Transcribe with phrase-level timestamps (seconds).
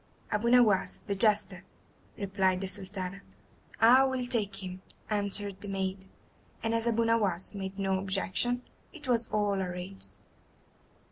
[0.31, 1.63] "Abu Nowas, the jester,"
[2.17, 3.21] replied the Sultana.
[3.79, 4.81] "I will take him,"
[5.11, 6.09] answered the maiden;
[6.63, 10.09] and as Abu Nowas made no objection, it was all arranged.